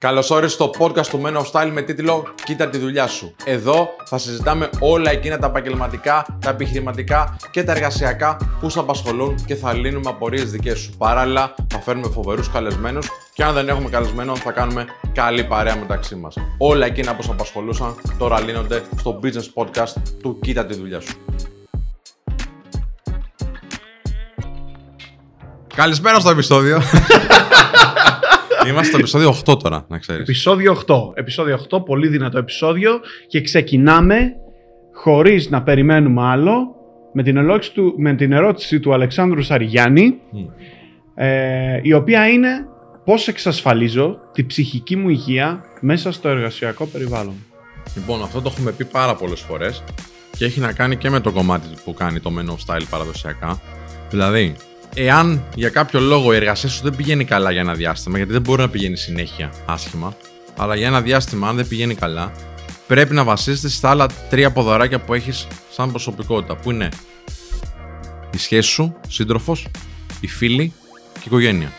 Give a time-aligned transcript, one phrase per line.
[0.00, 3.34] Καλώ όρισε στο podcast του Men of Style με τίτλο Κοίτα τη δουλειά σου.
[3.44, 9.44] Εδώ θα συζητάμε όλα εκείνα τα επαγγελματικά, τα επιχειρηματικά και τα εργασιακά που σε απασχολούν
[9.46, 10.92] και θα λύνουμε απορίες δικές σου.
[10.98, 16.14] Παράλληλα, θα φέρνουμε φοβερούς καλεσμένους και αν δεν έχουμε καλεσμένο, θα κάνουμε καλή παρέα μεταξύ
[16.14, 16.36] μας.
[16.58, 19.92] Όλα εκείνα που σε απασχολούσαν τώρα λύνονται στο business podcast
[20.22, 21.16] του Κοίτα τη δουλειά σου.
[25.74, 26.82] Καλησπέρα στο επεισόδιο.
[28.68, 30.22] Είμαστε στο επεισόδιο 8 τώρα, να ξέρεις.
[30.22, 30.94] Επεισόδιο 8.
[31.14, 34.32] Επεισόδιο 8, πολύ δυνατό επεισόδιο και ξεκινάμε
[34.92, 36.74] χωρίς να περιμένουμε άλλο
[37.12, 40.18] με την, του, με την ερώτηση του Αλεξάνδρου Σαριγιάννη
[41.14, 42.48] ε, η οποία είναι
[43.04, 47.34] πώς εξασφαλίζω τη ψυχική μου υγεία μέσα στο εργασιακό περιβάλλον.
[47.94, 49.82] Λοιπόν, αυτό το έχουμε πει πάρα πολλές φορές
[50.36, 53.60] και έχει να κάνει και με το κομμάτι που κάνει το Men of Style παραδοσιακά.
[54.10, 54.54] Δηλαδή,
[54.94, 58.40] εάν για κάποιο λόγο η εργασία σου δεν πηγαίνει καλά για ένα διάστημα, γιατί δεν
[58.40, 60.16] μπορεί να πηγαίνει συνέχεια άσχημα,
[60.56, 62.32] αλλά για ένα διάστημα, αν δεν πηγαίνει καλά,
[62.86, 66.56] πρέπει να βασίζεται στα άλλα τρία ποδαράκια που έχεις σαν προσωπικότητα.
[66.56, 66.88] Που είναι
[68.34, 69.66] η σχέση σου, σύντροφος,
[70.20, 70.72] οι φίλοι
[71.12, 71.72] και η οικογένεια.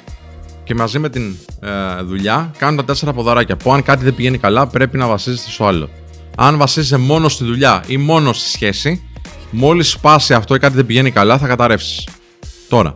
[0.63, 3.57] Και μαζί με την ε, δουλειά κάνουν τα τέσσερα ποδαράκια.
[3.57, 5.89] Που αν κάτι δεν πηγαίνει καλά, πρέπει να βασίζεται στο άλλο.
[6.37, 9.03] Αν βασίζεσαι μόνο στη δουλειά ή μόνο στη σχέση,
[9.51, 12.07] μόλις σπάσει αυτό ή κάτι δεν πηγαίνει καλά, θα καταρρεύσεις.
[12.69, 12.95] Τώρα,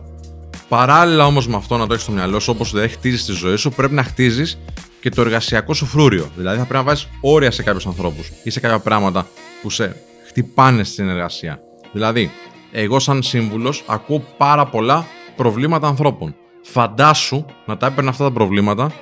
[0.68, 3.56] παράλληλα όμως με αυτό να το έχεις στο μυαλό σου, όπως δεν χτίζεις τη ζωή
[3.56, 4.58] σου, πρέπει να χτίζεις
[5.00, 6.30] και το εργασιακό σου φρούριο.
[6.36, 9.26] Δηλαδή, θα πρέπει να βάζεις όρια σε κάποιους ανθρώπους ή σε κάποια πράγματα
[9.62, 11.60] που σε χτυπάνε στην εργασία.
[11.92, 12.30] Δηλαδή,
[12.72, 15.06] εγώ σαν σύμβουλος ακούω πάρα πολλά
[15.36, 16.34] προβλήματα ανθρώπων.
[16.62, 18.92] Φαντάσου να τα έπαιρνα αυτά τα προβλήματα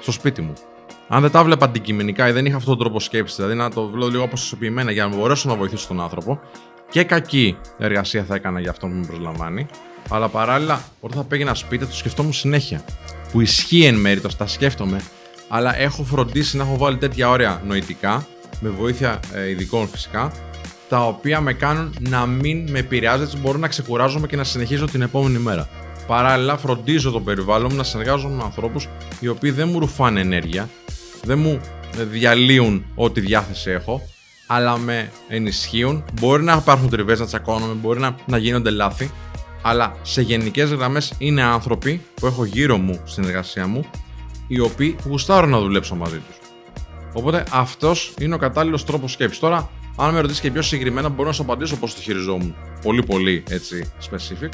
[0.00, 0.52] στο σπίτι μου.
[1.08, 3.86] Αν δεν τα βλέπα αντικειμενικά ή δεν είχα αυτόν τον τρόπο σκέψης, δηλαδή να το
[3.86, 6.40] βλέπω λίγο αποσωπημένα για να μπορέσω να βοηθήσω τον άνθρωπο,
[6.90, 9.66] και κακή εργασία θα έκανα για αυτό που με προσλαμβάνει,
[10.08, 12.84] αλλά παράλληλα, όταν θα πήγαινα σπίτι, το σκεφτόμουν συνέχεια.
[13.32, 15.00] Που ισχύει εν μέρει, το τα σκέφτομαι,
[15.48, 18.26] αλλά έχω φροντίσει να έχω βάλει τέτοια όρια νοητικά,
[18.60, 20.32] με βοήθεια ε, ειδικών φυσικά,
[20.88, 24.86] τα οποία με κάνουν να μην με επηρεάζει, έτσι μπορώ να ξεκουράζομαι και να συνεχίζω
[24.86, 25.68] την επόμενη μέρα.
[26.06, 28.88] Παράλληλα, φροντίζω το περιβάλλον μου να συνεργάζομαι με ανθρώπους
[29.20, 30.68] οι οποίοι δεν μου ρουφάνε ενέργεια,
[31.22, 31.60] δεν μου
[32.10, 34.02] διαλύουν ό,τι διάθεση έχω,
[34.46, 36.04] αλλά με ενισχύουν.
[36.20, 39.10] Μπορεί να υπάρχουν τριβές να τσακώνομαι, μπορεί να, να γίνονται λάθη,
[39.66, 43.84] αλλά σε γενικές γραμμές είναι άνθρωποι που έχω γύρω μου στην εργασία μου,
[44.46, 46.36] οι οποίοι γουστάρουν να δουλέψω μαζί τους.
[47.12, 49.38] Οπότε αυτός είναι ο κατάλληλος τρόπος σκέψης.
[49.38, 52.54] Τώρα, αν με ρωτήσεις και πιο συγκεκριμένα, μπορώ να σου απαντήσω πώς το χειριζόμουν.
[52.82, 54.48] Πολύ, πολύ έτσι specific.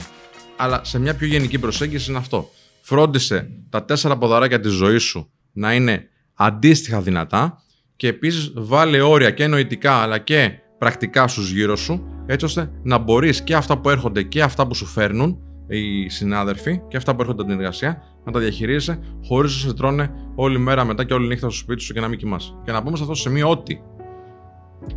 [0.57, 2.51] Αλλά σε μια πιο γενική προσέγγιση είναι αυτό.
[2.81, 7.63] Φρόντισε τα τέσσερα ποδαράκια της ζωής σου να είναι αντίστοιχα δυνατά
[7.97, 12.99] και επίσης βάλε όρια και νοητικά αλλά και πρακτικά στους γύρω σου, έτσι ώστε να
[12.99, 17.21] μπορείς και αυτά που έρχονται και αυτά που σου φέρνουν οι συνάδελφοι και αυτά που
[17.21, 21.15] έρχονται από την εργασία να τα διαχειρίζεσαι χωρίς να σε τρώνε όλη μέρα μετά και
[21.15, 22.53] όλη νύχτα στο σπίτι σου και να μην κοιμάσαι.
[22.65, 23.83] Και να πούμε σε αυτό το σημείο ότι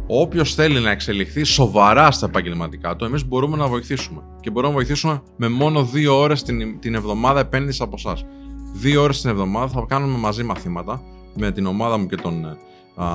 [0.07, 4.21] όποιος θέλει να εξελιχθεί σοβαρά στα επαγγελματικά του, εμείς μπορούμε να βοηθήσουμε.
[4.39, 8.25] Και μπορούμε να βοηθήσουμε με μόνο δύο ώρες την, την εβδομάδα επένδυση από εσάς.
[8.73, 11.01] Δύο ώρες την εβδομάδα θα κάνουμε μαζί μαθήματα
[11.35, 12.57] με την ομάδα μου και τον
[12.95, 13.05] α,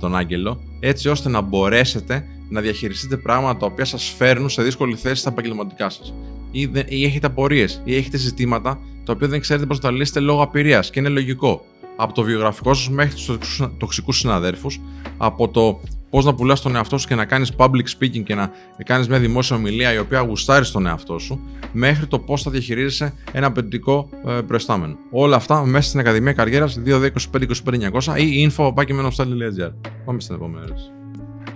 [0.00, 4.94] τον Άγγελο, έτσι ώστε να μπορέσετε να διαχειριστείτε πράγματα τα οποία σας φέρνουν σε δύσκολη
[4.94, 6.14] θέση στα επαγγελματικά σας.
[6.50, 10.42] Ή, ή έχετε απορίες, ή έχετε ζητήματα τα οποία δεν ξέρετε πώς τα λύσετε λόγω
[10.42, 10.90] απειρίας.
[10.90, 11.64] Και είναι λογικό.
[11.96, 14.80] Από το βιογραφικό σας μέχρι τους τοξικούς συναδέρφους,
[15.16, 15.80] από το
[16.14, 18.52] πώς να πουλάς τον εαυτό σου και να κάνεις public speaking και να
[18.84, 21.40] κάνεις μια δημόσια ομιλία η οποία γουστάρεις στον εαυτό σου,
[21.72, 24.96] μέχρι το πώς θα διαχειρίζεσαι ένα απαιτητικό ε, προϊστάμενο.
[25.10, 29.72] Όλα αυτά μέσα στην Ακαδημία Καριέρας 2225-25900 ή info.menostal.gr.
[30.04, 30.90] Πάμε στην επόμενη ερώτηση.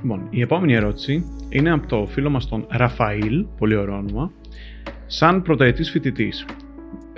[0.03, 4.31] Λοιπόν, η επόμενη ερώτηση είναι από το φίλο μας τον Ραφαήλ, πολύ ωραίο όνομα.
[5.07, 6.45] Σαν πρωτοετής φοιτητής,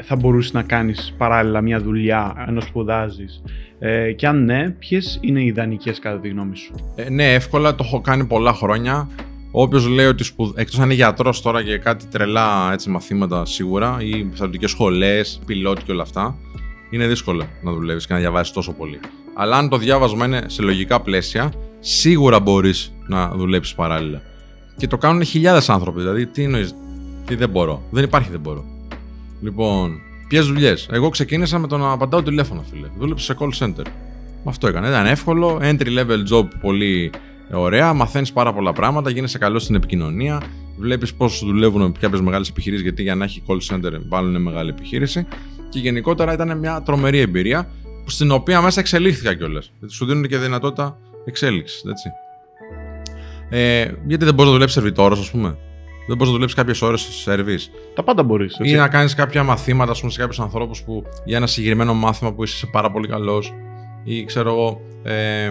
[0.03, 3.43] θα μπορούσες να κάνεις παράλληλα μια δουλειά ενώ σπουδάζεις
[3.83, 7.75] ε, και αν ναι, ποιες είναι οι ιδανικές κατά τη γνώμη σου; Ε, ναι, εύκολα
[7.75, 9.09] το έχω κάνει πολλά χρόνια.
[9.51, 10.59] Όποιο λέει ότι σπουδ...
[10.59, 15.79] εκτός αν είναι γιατρός τώρα και κάτι τρελά έτσι, μαθήματα σίγουρα ή στρατιωτικές σχολές, πιλότ
[15.85, 16.37] και όλα αυτά,
[16.91, 19.01] είναι δύσκολο να δουλεύεις και να διαβάσεις τόσο πολύ.
[19.35, 24.23] Αλλά αν το διάβασμα είναι σε λογικά πλαίσια, σίγουρα μπορείς να δουλέψεις παράλληλα.
[24.77, 26.01] Και το κάνουν χιλιάδες άνθρωποι.
[26.01, 26.75] Δηλαδή, τι εννοείς,
[27.27, 27.83] τι δεν μπορώ.
[27.91, 28.65] Δεν υπάρχει δεν μπορώ.
[29.41, 30.89] Λοιπόν, Ποιε δουλειές.
[30.91, 32.87] Εγώ ξεκίνησα με το να απαντάω τηλέφωνο, φίλε.
[32.99, 33.87] Δούλεψα σε call center.
[34.45, 34.89] Αυτό έκανα.
[34.89, 37.11] Ήταν εύκολο, entry level job πολύ
[37.53, 37.93] ωραία.
[37.93, 40.43] Μαθαίνεις πάρα πολλά πράγματα, γίνεσαι καλός στην επικοινωνία.
[40.79, 44.71] Βλέπεις πώς δουλεύουν με κάποιε μεγάλες επιχειρήσεις, γιατί για να έχει call center βάλουν μεγάλη
[44.71, 45.27] επιχείρηση.
[45.71, 47.71] Και γενικότερα ήταν μια τρομερή εμπειρία,
[48.07, 49.73] στην οποία μέσα εξελίχθηκα κιόλας.
[49.79, 51.83] Γιατί σου δίνουν και δυνατότητα εξέλιξης.
[53.49, 55.57] Ε, γιατί δεν μπορείς να δουλέψεις σερβιτόρο, ας πούμε;
[56.11, 57.73] Δεν μπορείς να δουλέψεις κάποιες ώρες σε service.
[57.95, 58.59] Τα πάντα μπορείς.
[58.63, 62.43] Ή να κάνεις κάποια μαθήματα πούμε, σε κάποιους ανθρώπους που για ένα συγκεκριμένο μάθημα που
[62.43, 63.55] είσαι πάρα πολύ καλός.
[64.05, 64.81] ή ξέρω εγώ.
[65.03, 65.51] Ε,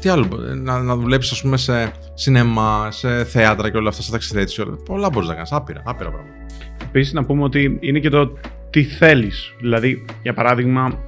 [0.00, 0.28] τι άλλο,
[0.62, 4.64] να, να δουλέψεις, ας πούμε, σε σινεμά, σε θέατρα και όλα αυτά, σε ταξιδέτηση.
[4.84, 5.52] Πολλά μπορείς να κάνεις.
[5.52, 6.34] Άπειρα, άπειρα πράγματα.
[6.82, 8.32] Επίσης, να πούμε ότι είναι και το
[8.70, 9.54] τι θέλεις.
[9.60, 10.98] Δηλαδή, για παράδειγμα,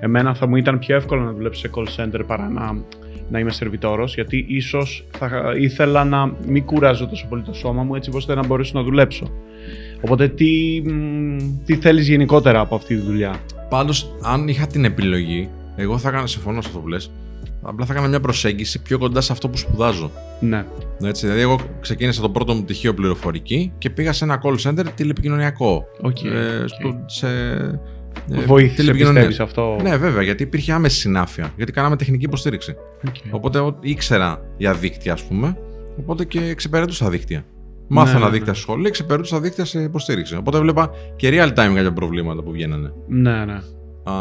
[0.00, 2.82] εμένα θα μου ήταν πιο εύκολο να δουλέψω σε call center παρά να,
[3.30, 7.94] να είμαι σερβιτόρος, γιατί ίσως θα ήθελα να μην κουράζω τόσο πολύ το σώμα μου,
[7.94, 9.30] έτσι ώστε να μπορέσω να δουλέψω.
[10.00, 10.82] Οπότε, τι,
[11.64, 16.26] τι θέλεις γενικότερα από αυτή τη δουλειά; Πάντως, αν είχα την επιλογή, εγώ θα έκανα,
[16.26, 17.10] συμφωνώ σε αυτό που λες,
[17.62, 20.10] απλά θα έκανα μια προσέγγιση πιο κοντά σε αυτό που σπουδάζω.
[20.40, 20.64] Ναι.
[21.02, 24.84] Έτσι, δηλαδή, εγώ ξεκίνησα το πρώτο μου πτυχίο πληροφορική και πήγα σε ένα call center
[24.94, 25.84] τηλεπικοινωνιακό.
[26.02, 26.64] Okay, ε, okay.
[26.66, 27.80] Στο, σε, ε,
[28.46, 31.52] Βοήθησε, πιστεύεις αυτό; Ναι, βέβαια, γιατί υπήρχε άμεση συνάφεια.
[31.56, 32.74] Γιατί κάναμε τεχνική υποστήριξη.
[33.06, 33.28] Okay.
[33.30, 35.56] Οπότε ήξερα για δίκτυα, ας πούμε.
[35.98, 37.44] Οπότε και εξυπηρετούσα δίκτυα.
[37.88, 38.58] Μάθανα ναι, ναι, δίκτυα ναι.
[38.58, 40.36] στο σχολείο, εξυπηρετούσα δίκτυα σε υποστήριξη.
[40.36, 42.92] Οπότε βλέπα και real time κάποια προβλήματα που βγαίνανε.
[43.08, 43.60] Ναι, ναι.
[44.04, 44.14] Α,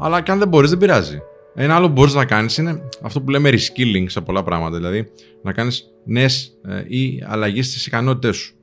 [0.00, 1.18] αλλά και αν δεν μπορείς, δεν πειράζει.
[1.54, 4.76] Ένα άλλο που μπορείς να κάνεις είναι αυτό που λέμε reskilling σε πολλά πράγματα.
[4.76, 5.10] Δηλαδή
[5.42, 8.54] να κάνεις νέες ε, ή αλλαγές στις ικανότητέ σου.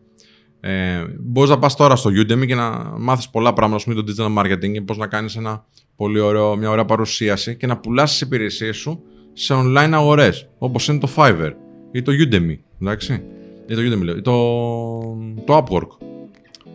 [0.63, 4.13] Ε, μπορείς να πας τώρα στο Udemy και να μάθεις πολλά πράγματα, ας πούμε, το
[4.17, 5.37] digital marketing, πώς να κάνεις
[6.57, 9.03] μια ωραία παρουσίαση και να πουλάς τις υπηρεσίες σου
[9.33, 11.51] σε online αγορές, όπως είναι το Fiverr
[11.91, 12.57] ή το Udemy.
[12.81, 13.23] Εντάξει.
[13.67, 14.35] Ή το Udemy, ή το,
[15.45, 15.87] το Upwork.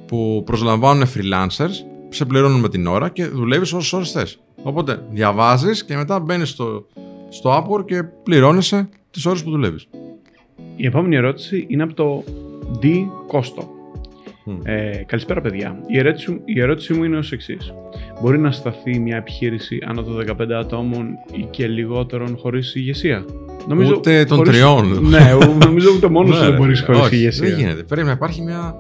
[0.07, 1.71] Που προσλαμβάνουν freelancers,
[2.09, 4.39] σε πληρώνουν με την ώρα και δουλεύεις όσες ώρες θες.
[4.63, 6.87] Οπότε διαβάζεις και μετά μπαίνεις στο,
[7.29, 9.89] στο Upwork και πληρώνεσαι τις ώρες που δουλεύεις.
[10.77, 12.25] Η επόμενη ερώτηση είναι από το
[12.83, 13.07] D.
[13.27, 13.75] Κόστο.
[14.63, 15.81] Ε, καλησπέρα, παιδιά.
[15.87, 17.73] Η ερώτηση, η ερώτηση μου είναι ως εξής.
[18.23, 23.25] Μπορεί να σταθεί μια επιχείρηση άνω των 15 ατόμων ή και λιγότερων χωρίς ηγεσία;
[23.69, 24.53] Νομίζω, ούτε των χωρίς...
[24.53, 25.09] τριών.
[25.09, 25.33] ναι,
[25.65, 27.49] νομίζω ούτε μόνος σου δεν μπορείς χωρίς ηγεσία.
[27.49, 27.83] Δεν γίνεται.
[27.83, 28.75] Πρέπει να υπάρχει μια.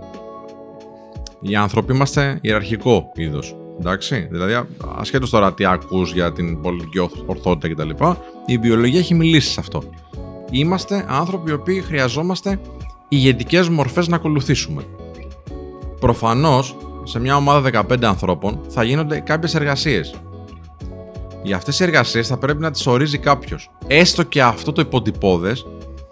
[1.41, 3.57] Οι άνθρωποι είμαστε ιεραρχικό είδος.
[3.81, 4.29] Εντάξει.
[4.31, 4.67] Δηλαδή,
[4.97, 8.05] ασχέτως τώρα τι ακούς για την πολιτική ορθότητα κτλ.,
[8.47, 9.83] η βιολογία έχει μιλήσει σε αυτό.
[10.51, 12.59] Είμαστε άνθρωποι οι οποίοι χρειαζόμαστε
[13.09, 14.83] ηγετικές μορφές να ακολουθήσουμε.
[16.07, 20.15] Προφανώς, σε μια ομάδα 15 ανθρώπων θα γίνονται κάποιες εργασίες.
[21.43, 23.71] Για αυτές οι εργασίες θα πρέπει να τις ορίζει κάποιος.
[23.87, 25.67] Έστω και αυτό το υποτυπώδες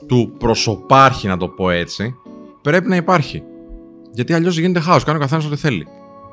[0.06, 2.14] του προσωπάρχη, να το πω έτσι,
[2.62, 3.42] πρέπει να υπάρχει.
[4.12, 5.86] Γιατί αλλιώς γίνεται χάος, κάνει ο καθένας ό,τι θέλει.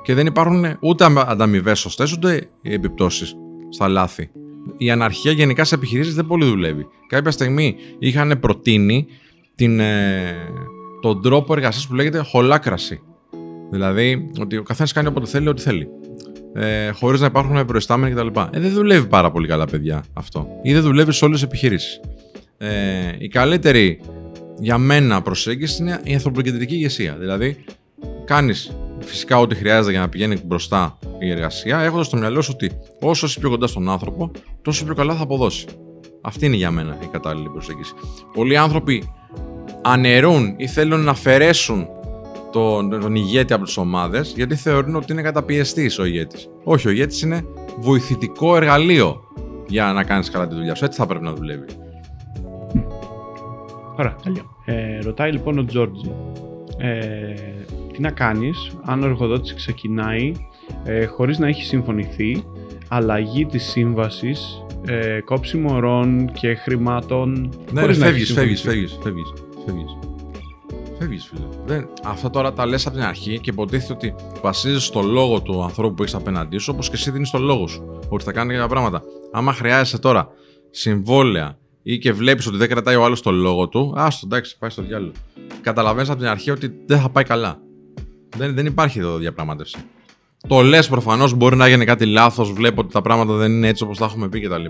[0.03, 3.35] Και δεν υπάρχουν ούτε ανταμοιβές σωστές, ούτε επιπτώσεις
[3.69, 4.29] στα λάθη.
[4.77, 6.87] Η αναρχία γενικά σε επιχειρήσεις δεν πολύ δουλεύει.
[7.07, 9.07] Κάποια στιγμή είχαν προτείνει
[9.55, 10.33] την, ε,
[11.01, 13.01] τον τρόπο εργασίας που λέγεται χολάκραση.
[13.71, 15.87] Δηλαδή ότι ο καθένας κάνει όποτε θέλει, ό,τι θέλει.
[16.53, 18.39] Ε, Χωρίς να υπάρχουν προϊστάμενοι κτλ.
[18.51, 20.47] Ε, δεν δουλεύει πάρα πολύ καλά, παιδιά, αυτό.
[20.61, 21.99] Ή δεν δουλεύει σε όλες τις επιχειρήσεις.
[22.57, 22.69] Ε,
[23.17, 24.01] η καλύτερη
[24.59, 27.15] για μένα προσέγγιση είναι η ανθρωποκεντρική ηγεσία.
[27.19, 27.63] Δηλαδή,
[28.25, 32.71] κάνεις φυσικά ό,τι χρειάζεται για να πηγαίνει μπροστά η εργασία, έχοντας στο μυαλό σου ότι
[32.99, 34.31] όσο είσαι πιο κοντά στον άνθρωπο,
[34.61, 35.65] τόσο πιο καλά θα αποδώσει.
[36.21, 37.93] Αυτή είναι για μένα η κατάλληλη προσέγγιση.
[38.33, 39.13] Πολλοί άνθρωποι
[39.81, 41.87] αναιρούν ή θέλουν να αφαιρέσουν
[42.51, 46.49] τον, τον ηγέτη από τις ομάδες γιατί θεωρούν ότι είναι καταπιεστής ο ηγέτης.
[46.63, 47.45] Όχι, ο ηγέτης είναι
[47.79, 49.21] βοηθητικό εργαλείο
[49.67, 50.85] για να κάνεις καλά τη δουλειά σου.
[50.85, 51.65] Έτσι θα πρέπει να δουλεύει.
[53.97, 54.43] Ωραία, τέλειο.
[54.65, 56.11] Ε, ρωτάει λοιπόν ο Τζόρτζι.
[56.77, 57.33] Ε,
[57.93, 60.31] τι να κάνεις αν ο εργοδότης ξεκινάει
[60.83, 62.43] ε, χωρίς να έχει συμφωνηθεί
[62.87, 68.99] αλλαγή της σύμβασης, ε, κόψιμο ωρών και χρημάτων ναι, χωρίς φεύγεις, να φεύγεις, φεύγεις, φεύγεις,
[69.03, 69.33] φεύγεις.
[69.65, 70.10] Φεύγεις,
[71.05, 71.47] φίλε.
[71.65, 75.63] Δεν, αυτά τώρα τα λες από την αρχή και υποτίθεται ότι βασίζεσαι στο λόγο του
[75.63, 77.99] ανθρώπου που έχεις απέναντί σου, όπως και εσύ δίνεις το λόγο σου.
[78.09, 79.01] Ότι θα κάνει κάποια πράγματα.
[79.31, 80.27] Άμα χρειάζεσαι τώρα
[80.71, 84.69] συμβόλαια ή και βλέπεις ότι δεν κρατάει ο άλλος το λόγο του, άστο εντάξει, πάει
[84.69, 85.11] στο διάλογο.
[85.61, 87.59] Καταλαβαίνεις από την αρχή ότι δεν θα πάει καλά.
[88.37, 89.77] Δεν, δεν υπάρχει εδώ διαπραγμάτευση.
[90.47, 93.83] Το λες προφανώς μπορεί να γίνει κάτι λάθος, βλέπω ότι τα πράγματα δεν είναι έτσι
[93.83, 94.65] όπως τα έχουμε πει κτλ.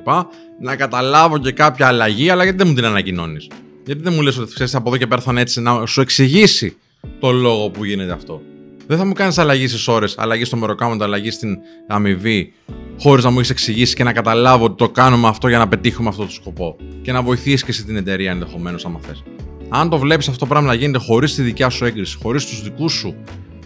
[0.61, 3.47] Να καταλάβω και κάποια αλλαγή, αλλά γιατί δεν μου την ανακοινώνεις.
[3.85, 6.01] Γιατί δεν μου λες ότι ξέρεις από εδώ και πέρα θα είναι έτσι να σου
[6.01, 6.77] εξηγήσει
[7.19, 8.41] το λόγο που γίνεται αυτό.
[8.87, 11.57] Δεν θα μου κάνεις αλλαγή στις ώρες, αλλαγή στο μεροκάματο, αλλαγή στην
[11.87, 12.53] αμοιβή,
[12.99, 16.09] χωρίς να μου έχεις εξηγήσει και να καταλάβω ότι το κάνουμε αυτό για να πετύχουμε
[16.09, 16.75] αυτό το σκοπό.
[17.01, 19.23] Και να βοηθήσεις και εσύ την εταιρεία ενδεχομένως, άμα θες.
[19.69, 22.63] Αν το βλέπεις αυτό το πράγμα να γίνεται χωρίς τη δικιά σου έγκριση, χωρίς τους
[22.63, 23.15] δικούς σου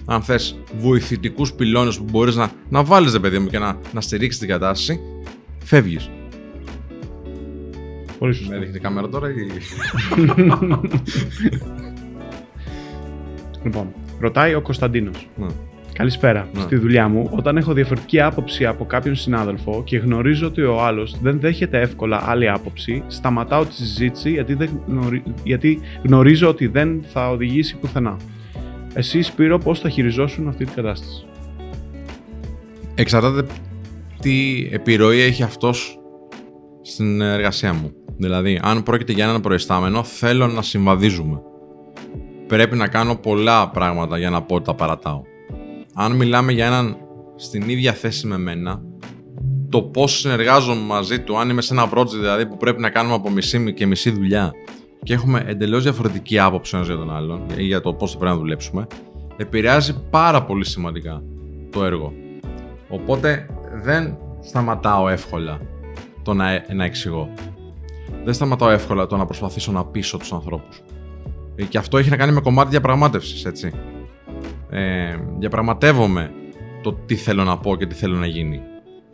[0.05, 4.01] αν θες, βοηθητικούς πυλώνες που μπορείς να, να βάλεις, ρε παιδί μου, και να, να
[4.01, 4.99] στηρίξεις την κατάσταση,
[5.63, 6.09] φεύγεις.
[8.25, 8.53] Πολύ σωστά.
[8.53, 9.33] Με δείχνει κάμερα τώρα ή.
[13.63, 15.29] λοιπόν, ρωτάει ο Κωνσταντίνος.
[15.35, 15.47] Ναι.
[15.93, 16.49] Καλησπέρα.
[16.53, 16.61] Ναι.
[16.61, 21.17] Στη δουλειά μου, όταν έχω διαφορετική άποψη από κάποιον συνάδελφο και γνωρίζω ότι ο άλλος
[21.21, 24.69] δεν δέχεται εύκολα άλλη άποψη, σταματάω τη συζήτηση γιατί, δεν
[25.43, 28.17] γιατί γνωρίζω ότι δεν θα οδηγήσει πουθενά.
[28.93, 31.25] Εσύ, Σπύρο, πώς θα χειριζόσουν αυτή την κατάσταση;
[32.95, 33.45] Εξαρτάται
[34.21, 35.99] τι επιρροή έχει αυτός
[36.81, 38.04] στην εργασία μου.
[38.17, 41.41] Δηλαδή, αν πρόκειται για έναν προϊστάμενο, θέλω να συμβαδίζουμε.
[42.47, 45.21] Πρέπει να κάνω πολλά πράγματα για να πω ότι τα παρατάω.
[45.93, 46.97] Αν μιλάμε για έναν
[47.35, 48.81] στην ίδια θέση με μένα,
[49.69, 53.15] το πώς συνεργάζομαι μαζί του, αν είμαι σε ένα project δηλαδή που πρέπει να κάνουμε
[53.15, 54.51] από μισή και μισή δουλειά
[55.03, 58.33] και έχουμε εντελώς διαφορετική άποψη ένας για τον άλλον ή για το πώς θα πρέπει
[58.33, 58.87] να δουλέψουμε,
[59.37, 61.23] επηρεάζει πάρα πολύ σημαντικά
[61.71, 62.13] το έργο.
[62.89, 63.45] Οπότε
[63.83, 65.59] δεν σταματάω εύκολα
[66.23, 67.29] το να, να εξηγώ.
[68.25, 70.81] Δεν σταματάω εύκολα το να προσπαθήσω να πείσω τους ανθρώπους.
[71.55, 73.71] Ε, και αυτό έχει να κάνει με κομμάτι διαπραγμάτευσης, έτσι.
[74.69, 76.31] Ε, διαπραγματεύομαι
[76.83, 78.61] το τι θέλω να πω και τι θέλω να γίνει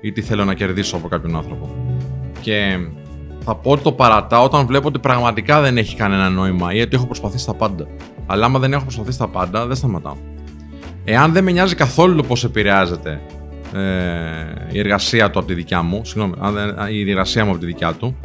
[0.02, 1.76] ή τι θέλω να κερδίσω από κάποιον άνθρωπο.
[2.42, 2.78] Και
[3.40, 6.96] θα πω ότι το παρατάω όταν βλέπω ότι πραγματικά δεν έχει κανένα νόημα ή ότι
[6.96, 7.88] έχω προσπαθήσει τα πάντα.
[8.26, 10.16] Αλλά άμα δεν έχω προσπαθήσει τα πάντα, δεν σταματάω.
[11.04, 13.22] Εάν δεν με νοιάζει καθόλου το πώς επηρεάζεται
[13.74, 13.82] ε,
[14.72, 16.34] η εργασία του από τη δικιά μου, συγγνώμη,
[16.92, 18.18] η εργασία μου από τη δικιά του,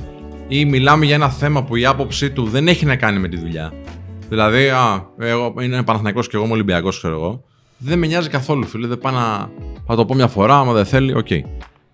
[0.48, 3.36] ή μιλάμε για ένα θέμα που η άποψή του δεν έχει να κάνει με τη
[3.36, 3.72] δουλειά.
[4.28, 7.44] Δηλαδή, α, αυτός είναι Παναθηναϊκός και εγώ είμαι Ολυμπιακός, ξέρω εγώ.
[7.78, 8.86] Δεν με νοιάζει καθόλου, φίλε.
[8.86, 9.50] Δεν πάω να.
[9.86, 11.26] Θα το πω μια φορά, άμα δεν θέλει, OK.
[11.30, 11.40] Okay.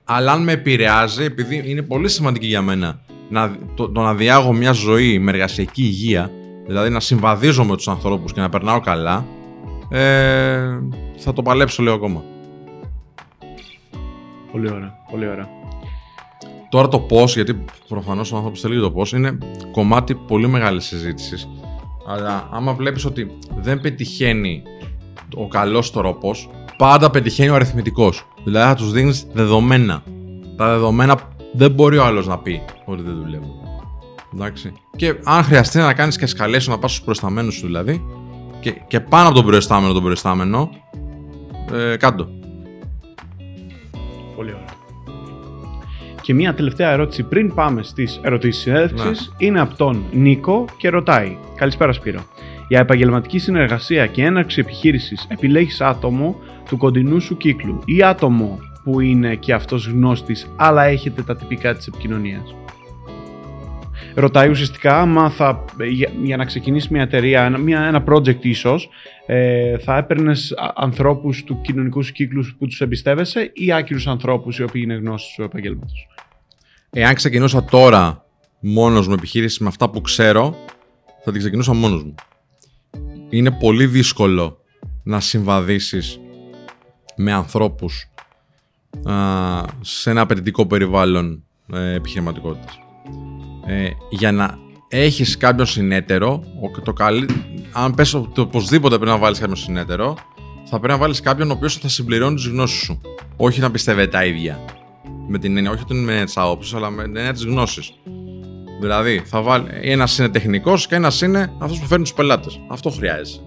[0.04, 4.52] Αλλά αν με επηρεάζει, επειδή είναι πολύ σημαντική για μένα να, το, το να διάγω
[4.52, 6.30] μια ζωή με εργασιακή υγεία,
[6.66, 9.26] δηλαδή να συμβαδίζω με τους ανθρώπους και να περνάω καλά,
[9.88, 10.78] ε,
[11.16, 12.22] θα το παλέψω λίγο ακόμα.
[14.52, 15.48] Πολύ ωραία, πολύ ωραία.
[16.68, 19.38] Τώρα το πώς, γιατί προφανώς ο άνθρωπος θέλει το πώς, είναι
[19.72, 21.48] κομμάτι πολύ μεγάλης συζήτησης.
[22.06, 24.62] Αλλά άμα βλέπεις ότι δεν πετυχαίνει
[25.34, 26.34] ο καλός τρόπο,
[26.76, 28.26] πάντα πετυχαίνει ο αριθμητικός.
[28.44, 30.02] Δηλαδή θα τους δίνεις δεδομένα.
[30.56, 31.20] Τα δεδομένα
[31.52, 33.54] δεν μπορεί ο άλλος να πει ότι δεν δουλεύουν.
[34.34, 34.72] Εντάξει.
[34.96, 38.04] Και αν χρειαστεί να κάνεις και escalation να πας στους προϊσταμένους σου δηλαδή,
[38.60, 40.70] και, και πάνω από τον προϊστάμενο τον προϊστάμενο,
[41.72, 42.28] ε, κάτω.
[44.36, 44.81] Πολύ ωραία.
[46.22, 49.46] Και μία τελευταία ερώτηση πριν πάμε στις ερωτήσεις συνέντευξης ναι.
[49.46, 51.36] είναι από τον Νίκο και ρωτάει.
[51.56, 52.20] Καλησπέρα Σπύρο.
[52.68, 56.36] Για επαγγελματική συνεργασία και έναρξη επιχείρησης επιλέγεις άτομο
[56.68, 61.74] του κοντινού σου κύκλου ή άτομο που είναι και αυτός γνώστης αλλά έχετε τα τυπικά
[61.74, 62.54] της επικοινωνίας;
[64.14, 65.64] Ρωτάει ουσιαστικά άμα θα,
[66.22, 68.88] για, να ξεκινήσει μια εταιρεία, μια, ένα project ίσως,
[69.26, 74.62] ε, θα έπαιρνες ανθρώπους του κοινωνικού σου κύκλου που τους εμπιστεύεσαι ή άκυρους ανθρώπους οι
[74.62, 76.06] οποίοι είναι γνώστες του επαγγέλματος.
[76.94, 78.24] Εάν ξεκινούσα τώρα
[78.60, 80.56] μόνος μου επιχείρηση με αυτά που ξέρω,
[81.24, 82.14] θα την ξεκινούσα μόνος μου.
[83.28, 84.58] Είναι πολύ δύσκολο
[85.02, 86.20] να συμβαδίσεις
[87.16, 88.10] με ανθρώπους
[89.04, 89.14] α,
[89.80, 92.78] σε ένα απαιτητικό περιβάλλον ε, επιχειρηματικότητας.
[93.66, 94.58] Ε, για να
[94.88, 96.44] έχεις κάποιον συνέτερο,
[96.84, 97.26] το καλύ...
[97.72, 100.16] αν πες ότι οπωσδήποτε πρέπει να βάλεις κάποιον συνέτερο,
[100.64, 103.00] θα πρέπει να βάλεις κάποιον ο οποίος θα συμπληρώνει τις γνώσεις σου.
[103.36, 104.71] Όχι να πιστεύετε τα ίδια.
[105.34, 107.92] Με την έννοια, όχι την έννοια τη άποψη, αλλά με την έννοια της γνώσης.
[108.80, 112.60] Δηλαδή, θα βάλει ένας είναι τεχνικός και ένας είναι αυτός που φέρνει τους πελάτες.
[112.68, 113.42] Αυτό χρειάζεται.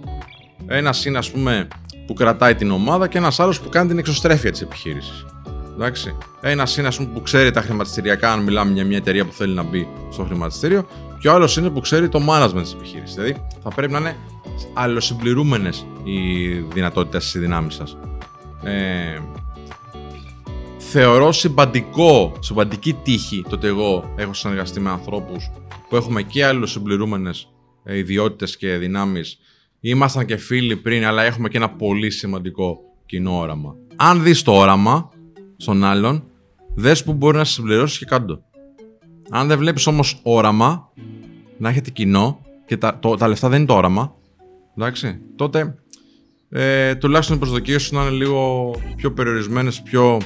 [0.68, 1.68] Ένας είναι, ας πούμε,
[2.08, 5.25] που κρατάει την ομάδα και ένας άλλος που κάνει την εξωστρέφεια της επιχείρησης.
[5.74, 6.18] Εντάξει.
[6.42, 9.54] Ένας είναι, ας πούμε, που ξέρει τα χρηματιστηριακά, αν μιλάμε για μια εταιρεία που θέλει
[9.54, 10.88] να μπει στο χρηματιστήριο,
[11.20, 13.15] και ο άλλος είναι που ξέρει το management της επιχείρησης.
[13.15, 14.15] Δηλαδή, θα πρέπει να είναι
[14.74, 17.98] αλλοσυμπληρούμενες οι δυνατότητες, οι δυνάμεις σας.
[18.63, 19.20] Ε,
[20.89, 25.51] θεωρώ σημαντικό, σημαντική τύχη το ότι εγώ έχω συνεργαστεί με ανθρώπους
[25.89, 29.39] που έχουμε και άλλους συμπληρούμενες ιδιότητες και δυνάμεις.
[29.80, 33.75] Ήμασταν και φίλοι πριν, αλλά έχουμε και ένα πολύ σημαντικό κοινό όραμα.
[33.96, 35.10] Αν δεις το όραμα
[35.58, 36.24] στον άλλον,
[36.75, 38.44] δες που μπορεί να συμπληρώσεις και κάτω.
[39.30, 40.92] Αν δεν βλέπεις όμως όραμα,
[41.58, 44.15] να έχετε κοινό και τα, το, τα λεφτά δεν είναι το όραμα,
[44.77, 45.75] εντάξει, τότε
[46.50, 50.20] ε, τουλάχιστον οι προσδοκίες σου να είναι λίγο πιο περιορισμένες, πιο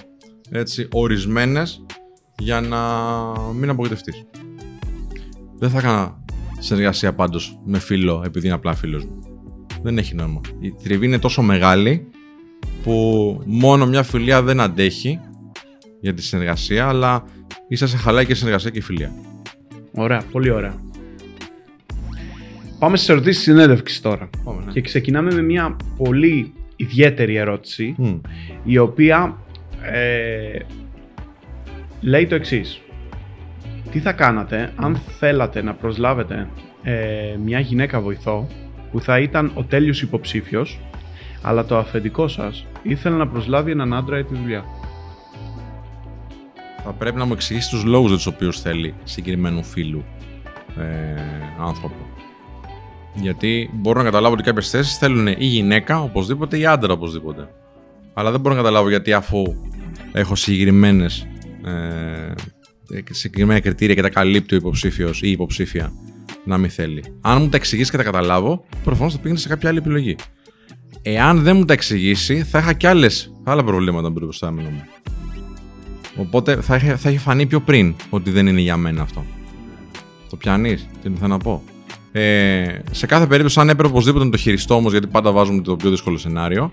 [0.50, 1.86] έτσι, ορισμένες
[2.38, 2.80] για να
[3.54, 4.26] μην απογοητευτείς.
[5.58, 6.24] Δεν θα έκανα
[6.60, 9.20] συνεργασία πάντως με φίλο επειδή είναι απλά φίλος μου.
[9.84, 10.42] Δεν έχει νόημα.
[10.60, 12.08] Η τριβή είναι τόσο μεγάλη
[12.84, 15.20] που μόνο μια φιλία δεν αντέχει
[16.02, 17.24] για τη συνεργασία, αλλά
[17.68, 19.12] είσαι σε χαλάει και συνεργασία και φιλία.
[19.94, 20.82] Ωραία, πολύ ωραία.
[22.80, 24.30] Πάμε στις ερωτήσεις συνέντευξης τώρα.
[24.46, 24.72] Ναι.
[24.72, 27.96] Και ξεκινάμε με μια πολύ ιδιαίτερη ερώτηση,
[28.64, 29.38] η οποία
[29.84, 30.60] ε,
[32.02, 32.82] λέει το εξής.
[33.92, 36.48] Τι θα κάνατε αν θέλατε να προσλάβετε
[36.84, 38.48] ε, μια γυναίκα βοηθό
[38.92, 40.80] που θα ήταν ο τέλειος υποψήφιος
[41.42, 44.64] αλλά το αφεντικό σας ήθελε να προσλάβει έναν άντρα για τη δουλειά.
[46.84, 50.04] Θα πρέπει να μου εξηγήσει τους λόγους για τους οποίους θέλει συγκεκριμένου φίλου
[50.78, 51.22] ε,
[51.60, 51.96] άνθρωπο.
[53.14, 57.50] Γιατί μπορώ να καταλάβω ότι κάποιες θέσεις θέλουν ή γυναίκα οπωσδήποτε ή άντρα οπωσδήποτε.
[58.14, 59.56] Αλλά δεν μπορώ να καταλάβω γιατί αφού
[60.12, 61.28] έχω συγκεκριμένες
[61.66, 62.34] ε,
[63.10, 65.92] συγκεκριμένα κριτήρια και τα καλύπτει ο υποψήφιος ή η υποψήφια
[66.46, 67.04] να μην θέλει.
[67.22, 70.16] Αν μου τα εξηγήσει και τα καταλάβω, προφανώς θα πήγαινε σε κάποια άλλη επιλογή.
[71.02, 74.84] Εάν δεν μου τα εξηγήσει, θα είχα κι άλλες, άλλα προβλήματα με το προστάμενο μου.
[76.16, 79.26] Οπότε θα είχε, θα είχε φανεί πιο πριν ότι δεν είναι για μένα αυτό.
[80.30, 81.64] Το πιάνεις, τι θέλω να πω;
[82.12, 85.76] Ε, σε κάθε περίπτωση, αν έπρεπε οπωσδήποτε να το χειριστώ όμως, γιατί πάντα βάζουμε το
[85.76, 86.72] πιο δύσκολο σενάριο,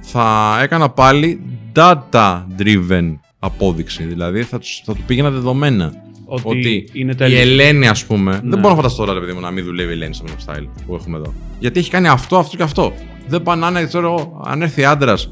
[0.00, 1.40] θα έκανα πάλι
[1.76, 4.02] data-driven απόδειξη.
[4.02, 5.92] Δηλαδή θα, τους, θα του πήγαινα δεδομένα.
[6.28, 7.40] Ότι, Ότι είναι η τέλειο.
[7.40, 8.32] Ελένη, ας πούμε.
[8.32, 8.38] Ναι.
[8.38, 10.54] Δεν μπορώ να φανταστώ τώρα, παιδί μου, να μην δουλεύει η Ελένη στο Men of
[10.54, 11.34] Style που έχουμε εδώ.
[11.58, 12.92] Γιατί έχει κάνει αυτό, αυτό και αυτό.
[13.28, 15.30] Δεν πάνε να είναι, ξέρω εγώ, αν έρθει άντρας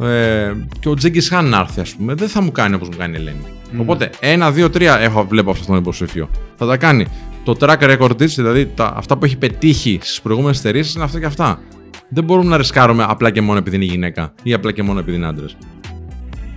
[0.00, 2.96] ε, και ο Τζέγκης Χάν να έρθει, ας πούμε, δεν θα μου κάνει όπως μου
[2.96, 3.44] κάνει η Ελένη.
[3.78, 6.28] Οπότε, ένα, δύο, τρία έχω, βλέπω αυτόν τον υποψήφιο.
[6.56, 7.06] Θα τα κάνει.
[7.44, 11.18] Το track record της, δηλαδή τα, αυτά που έχει πετύχει στις προηγούμενες εταιρείε είναι αυτά
[11.18, 11.60] και αυτά.
[12.08, 15.16] Δεν μπορούμε να ρισκάρουμε απλά και μόνο επειδή είναι γυναίκα ή απλά και μόνο επειδή
[15.16, 15.46] είναι άντρε.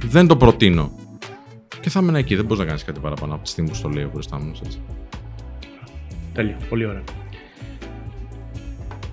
[0.05, 0.91] Δεν το προτείνω.
[1.81, 2.35] Και θα έμενα εκεί.
[2.35, 4.81] Δεν μπορείς να κάνεις κάτι παραπάνω από τη στιγμή που στο λέει ο προϊστάμενο έτσι.
[6.33, 6.55] Τέλειο.
[6.69, 7.03] Πολύ ωραία.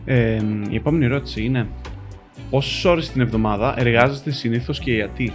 [0.05, 1.69] Ε, η επόμενη ερώτηση είναι
[2.51, 5.33] πόσες ώρες την εβδομάδα εργάζεστε συνήθως και γιατί;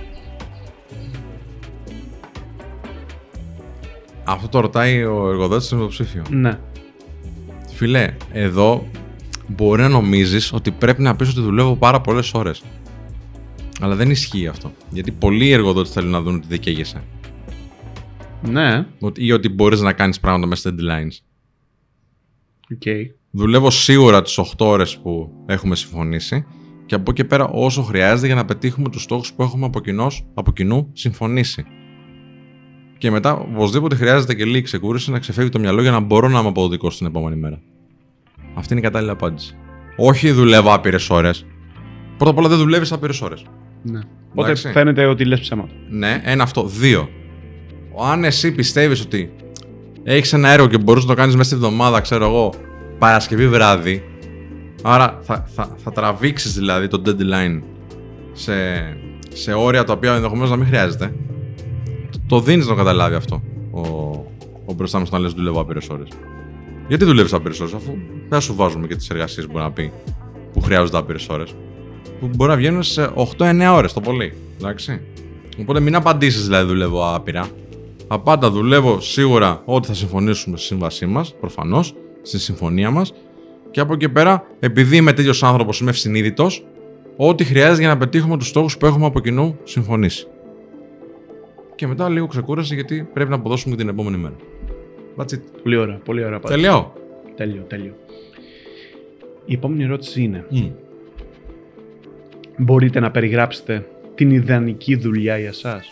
[4.23, 6.23] Αυτό το ρωτάει ο εργοδότης στον υποψήφιο.
[6.29, 6.59] Ναι.
[7.73, 8.87] Φίλε, εδώ
[9.47, 12.63] μπορεί να νομίζεις ότι πρέπει να πεις ότι δουλεύω πάρα πολλές ώρες.
[13.83, 14.71] Αλλά δεν ισχύει αυτό.
[14.89, 17.03] Γιατί πολλοί εργοδότες θέλουν να δουν ότι δεν καίγεσαι.
[18.41, 18.85] Ναι.
[18.99, 21.17] Ότι- Ή ότι μπορείς να κάνεις πράγματα μέσα στα deadlines.
[22.73, 22.81] Οκ.
[23.31, 26.45] Δουλεύω σίγουρα τις 8 ώρες που έχουμε συμφωνήσει
[26.85, 30.25] και από εκεί πέρα όσο χρειάζεται για να πετύχουμε τους στόχους που έχουμε από, κοινώς-
[30.33, 31.65] από κοινού συμφωνήσει.
[32.97, 36.39] Και μετά, οπωσδήποτε χρειάζεται και λίγη ξεκούραση να ξεφεύγει το μυαλό για να μπορώ να
[36.39, 37.61] είμαι αποδοτικός την επόμενη μέρα.
[38.55, 39.55] Αυτή είναι η κατάλληλη απάντηση.
[39.97, 41.45] Όχι δουλεύω άπειρες ώρες.
[42.17, 43.43] Πρώτα απ' όλα δεν δουλεύεις άπειρες ώρες.
[43.81, 43.99] Ναι.
[44.29, 44.71] Οπότε Εντάξει.
[44.71, 45.71] φαίνεται ότι λες ψέματα.
[45.89, 46.65] Ναι, ένα αυτό.
[46.65, 47.09] Δύο.
[48.11, 49.33] Αν εσύ πιστεύεις ότι
[50.03, 52.53] έχεις ένα έργο και μπορείς να το κάνεις μέσα στη βδομάδα, ξέρω εγώ,
[52.99, 54.03] Παρασκευή βράδυ.
[54.83, 57.61] Άρα θα, θα, θα τραβήξεις δηλαδή το deadline
[58.31, 58.53] σε,
[59.33, 61.13] σε όρια τα οποία ενδεχομένως να μην χρειάζεται.
[62.27, 63.41] Το δίνεις να το καταλάβει αυτό
[63.71, 63.79] ο,
[64.65, 66.07] ο μπροστά να λες δουλεύω άπειρες ώρες.
[66.87, 67.97] Γιατί δουλεύεις άπειρες ώρες, αφού
[68.29, 69.91] δεν σου βάζουμε και τις εργασίες μπορεί να πει
[70.53, 71.55] που χρειάζονται άπειρες ώρες.
[72.21, 74.33] Που μπορεί να βγαίνουν σε 8-9 ώρες το πολύ.
[74.57, 75.01] Εντάξει.
[75.59, 77.47] Οπότε μην απαντήσεις δηλαδή δουλεύω άπειρα.
[78.07, 83.13] Απάντα δουλεύω σίγουρα ό,τι θα συμφωνήσουμε στη σύμβασή μας, προφανώς, στη συμφωνία μας.
[83.71, 86.65] Και από εκεί πέρα, επειδή είμαι τέτοιος άνθρωπος, είμαι ευσυνείδητος,
[87.17, 90.27] ό,τι χρειάζεται για να πετύχουμε τους στόχους που έχουμε από κοινού συμφωνήσει.
[91.75, 94.35] Και μετά λίγο ξεκούραση γιατί πρέπει να αποδώσουμε την επόμενη μέρα.
[95.17, 95.39] That's it.
[95.63, 95.99] Πολύ ωραία.
[96.05, 96.61] Πολύ ωραία απάντηση.
[96.61, 96.93] Τελειώ.
[97.35, 97.93] Τέλειο, τέλειο.
[99.45, 100.67] Η επόμενη ερώτηση είναι Μμ.
[102.61, 105.85] Μπορείτε να περιγράψετε την ιδανική δουλειά για σας;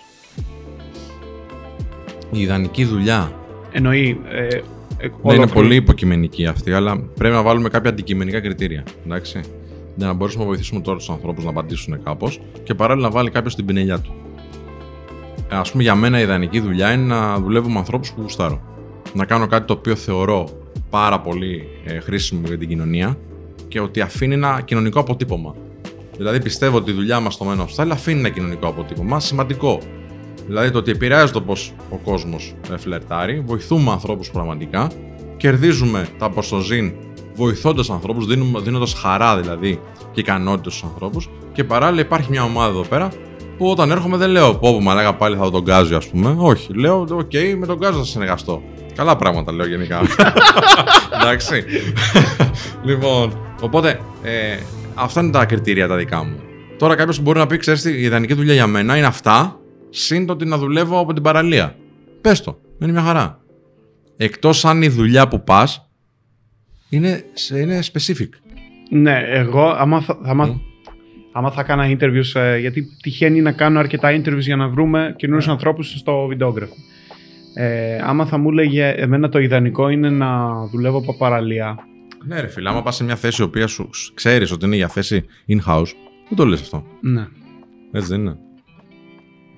[2.31, 3.31] Η ιδανική δουλειά.
[3.71, 4.59] Εννοεί ε, ε, Ναι,
[5.05, 8.83] είναι ολόκληρο- πολύ υποκειμενική αυτή, αλλά πρέπει να βάλουμε κάποια αντικειμενικά κριτήρια.
[9.05, 9.39] Εντάξει.
[9.95, 13.29] Για να μπορέσουμε να βοηθήσουμε τώρα τους ανθρώπους να απαντήσουν κάπως και παράλληλα να βάλει
[13.29, 14.13] κάποιος την πινελιά του.
[15.49, 18.61] Α πούμε, για μένα η ιδανική δουλειά είναι να δουλεύω με ανθρώπους που γουστάρω.
[19.13, 20.49] Να κάνω κάτι το οποίο θεωρώ
[20.89, 23.17] πάρα πολύ ε, χρήσιμο για την κοινωνία
[23.67, 25.55] και ότι αφήνει ένα κοινωνικό αποτύπωμα.
[26.19, 29.79] Δηλαδή, πιστεύω ότι η δουλειά μας στο Men of Style αφήνει ένα κοινωνικό αποτύπωμα σημαντικό.
[30.47, 31.55] Δηλαδή, το ότι επηρεάζει το πώς
[31.89, 34.91] ο κόσμος φλερτάρει, βοηθούμε ανθρώπους πραγματικά,
[35.37, 36.93] κερδίζουμε τα προς το ζην
[37.35, 38.25] βοηθώντας ανθρώπους,
[38.63, 39.79] δίνοντας χαρά δηλαδή
[40.11, 43.09] και ικανότητες στους ανθρώπους και παράλληλα υπάρχει μια ομάδα εδώ πέρα
[43.57, 46.35] που όταν έρχομαι δεν λέω πω πω μαλάκα πάλι θα δω τον Γκάζιο ας πούμε.
[46.37, 48.61] Όχι, λέω οκ, με τον Γκάζιο θα συνεργαστώ.
[48.95, 50.01] Καλά πράγματα λέω γενικά.
[51.21, 51.63] Εντάξει.
[52.83, 54.57] λοιπόν, οπότε ε,
[54.99, 56.39] αυτά είναι τα κριτήρια τα δικά μου.
[56.77, 59.59] Τώρα κάποιος μπορεί να πει: Ξέρεις, η ιδανική δουλειά για μένα είναι αυτά,
[59.89, 61.75] συν το ότι να δουλεύω από την παραλία.
[62.21, 63.39] Πες το, είναι μια χαρά.
[64.17, 65.89] Εκτός αν η δουλειά που πας
[66.89, 68.29] είναι, σε- είναι specific.
[68.89, 70.57] Ναι, εγώ άμα θα, θα, άμα, Μμ.
[71.31, 75.45] άμα θα κάνα interviews, ε, γιατί τυχαίνει να κάνω αρκετά interviews για να βρούμε καινούριους
[75.45, 75.51] Ναι.
[75.51, 76.73] ανθρώπους στο βιντεόγραφο.
[77.53, 81.77] Ε, άμα θα μου έλεγε εμένα το ιδανικό είναι να δουλεύω από παραλία.
[82.27, 84.87] Ναι, ρε φίλε, άμα πας σε μια θέση η οποία σου ξέρεις ότι είναι για
[84.87, 85.91] θέση in-house,
[86.27, 86.83] δεν το λες αυτό.
[87.01, 87.27] Ναι.
[87.91, 88.37] Έτσι δεν είναι.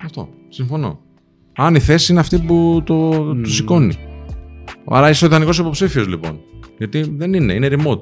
[0.04, 0.28] Αυτό.
[0.48, 1.00] Συμφωνώ.
[1.56, 3.42] Αν η θέση είναι αυτή που το, Μμμ.
[3.42, 3.98] του σηκώνει.
[4.84, 6.40] Άρα είσαι ο ιδανικός υποψήφιος λοιπόν.
[6.78, 7.98] Γιατί δεν είναι, είναι remote.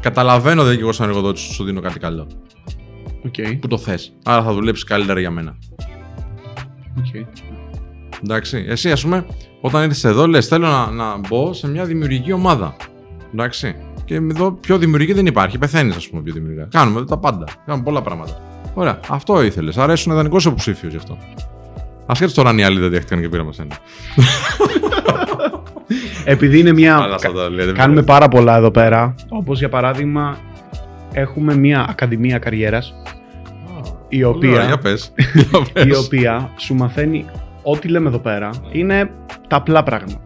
[0.00, 2.26] Καταλαβαίνω δηλαδή και εγώ σαν εργοδότης σου δίνω κάτι καλό.
[3.26, 3.34] Οκ.
[3.60, 4.12] Που το θες.
[4.24, 5.58] Άρα θα δουλέψεις καλύτερα για μένα.
[6.98, 7.26] οκ.
[8.24, 8.64] Εντάξει.
[8.68, 9.26] Εσύ, ας πούμε,
[9.60, 12.76] όταν ήρθες εδώ, λες: Θέλω να, να μπω σε μια δημιουργική ομάδα.
[13.32, 13.74] Εντάξει.
[14.04, 15.58] Και εδώ πιο δημιουργική δεν υπάρχει.
[15.58, 16.68] Πεθαίνεις, ας πούμε, πιο δημιουργικά.
[16.70, 17.44] Κάνουμε τα πάντα.
[17.66, 18.40] Κάνουμε πολλά πράγματα.
[18.74, 19.00] Ωραία.
[19.08, 19.78] Αυτό ήθελες.
[19.78, 21.18] Άρα ήσουν ιδανικός υποψήφιος γι' αυτό.
[22.06, 23.74] Ασχέτως τώρα αν οι άλλοι δεν δέχτηκαν και πήραμε σένα.
[26.24, 26.96] Επειδή είναι μια.
[26.96, 28.14] Αλλά αυτά τα λέτε, Κάνουμε βέβαια.
[28.14, 29.14] πάρα πολλά εδώ πέρα.
[29.28, 30.36] Όπως για παράδειγμα,
[31.12, 32.94] έχουμε μια ακαδημία καριέρας.
[34.08, 35.12] Η Πολύ ωραία, οποία, Για πες.
[35.34, 35.84] Για πες.
[35.84, 37.24] η οποία σου μαθαίνει
[37.62, 39.10] ό,τι λέμε εδώ πέρα είναι
[39.48, 40.20] τα απλά πράγματα.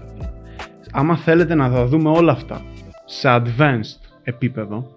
[0.93, 2.61] Άμα θέλετε να τα δούμε όλα αυτά
[3.05, 4.97] σε advanced επίπεδο,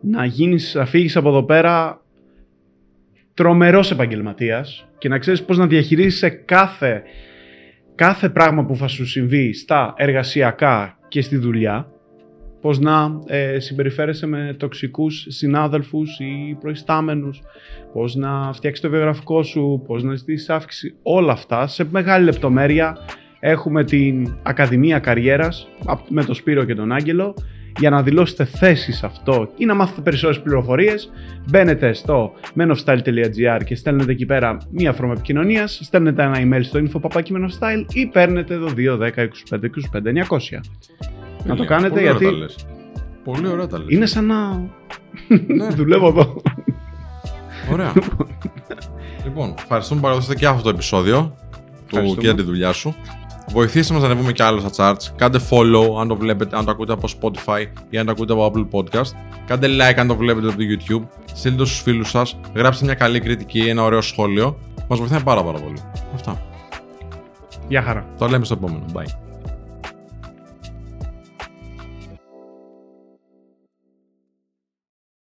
[0.00, 2.02] να γίνεις, να φύγεις από εδώ πέρα
[3.34, 7.02] τρομερός επαγγελματίας και να ξέρεις πώς να διαχειρίζεσαι κάθε,
[7.94, 11.92] κάθε πράγμα που θα σου συμβεί στα εργασιακά και στη δουλειά,
[12.60, 17.42] πώς να ε, συμπεριφέρεσαι με τοξικούς συνάδελφους ή προϊστάμενους,
[17.92, 22.96] πώς να φτιάξεις το βιογραφικό σου, πώς να ζητήσεις αύξηση, όλα αυτά σε μεγάλη λεπτομέρεια.
[23.40, 27.34] Έχουμε την Ακαδημία Καριέρας απ- με τον Σπύρο και τον Άγγελο
[27.78, 31.10] για να δηλώσετε θέση σε αυτό ή να μάθετε περισσότερες πληροφορίες
[31.50, 37.84] μπαίνετε στο menofstyle.gr και στέλνετε εκεί πέρα μία φόρμα επικοινωνίας, στέλνετε ένα email στο info.menofstyle
[37.92, 40.60] ή παίρνετε το 210 25 25 900.
[41.44, 41.64] Να το Τέλεια.
[41.64, 42.66] κάνετε Πολύ ωραία γιατί τα λες.
[43.24, 43.86] Πολύ ωραία τα λες.
[43.88, 44.56] είναι σαν να
[45.46, 45.68] Ναι.
[45.76, 46.42] δουλεύω εδώ.
[47.72, 47.92] Ωραία.
[49.24, 52.20] λοιπόν, ευχαριστούμε που παραδώσατε και αυτό το επεισόδιο του Ευχαριστούμε.
[52.20, 52.94] και για τη δουλειά σου.
[53.52, 55.12] Βοηθήστε μας να ανεβούμε και άλλο στα charts.
[55.16, 58.52] Κάντε follow αν το βλέπετε, αν το ακούτε από Spotify ή αν το ακούτε από
[58.54, 59.10] Apple Podcast.
[59.46, 61.08] Κάντε like αν το βλέπετε από το YouTube.
[61.34, 62.40] Στείλτε το στους φίλους σας.
[62.54, 64.58] Γράψτε μια καλή κριτική ή ένα ωραίο σχόλιο.
[64.88, 65.78] Μας βοηθάει πάρα πάρα πολύ.
[66.14, 66.42] Αυτά.
[67.68, 68.06] Γεια χαρά.
[68.18, 68.84] Το λέμε στο επόμενο.
[68.94, 69.27] Bye.